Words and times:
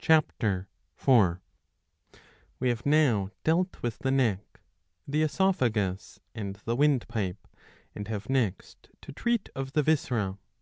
^'' 0.00 0.02
(CA. 0.02 0.22
4.) 0.94 1.42
We 2.58 2.70
have 2.70 2.86
now 2.86 3.28
dealt 3.44 3.82
with 3.82 3.98
the 3.98 4.10
neck, 4.10 4.60
the 5.06 5.22
oesophagus, 5.24 6.20
and 6.34 6.56
the 6.64 6.74
windpipe, 6.74 7.46
and 7.94 8.08
have 8.08 8.30
next 8.30 8.88
to 9.02 9.12
treat 9.12 9.50
of 9.54 9.74
the 9.74 9.82
viscera. 9.82 10.38